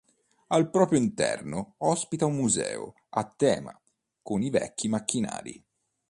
Al 0.47 0.71
proprio 0.71 0.97
interno 0.99 1.75
ospita 1.77 2.25
un 2.25 2.35
museo 2.35 2.95
a 3.09 3.23
tema, 3.29 3.79
con 4.23 4.41
i 4.41 4.49
vecchi 4.49 4.87
macchinari. 4.87 5.63